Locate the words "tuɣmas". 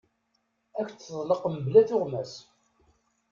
1.89-2.33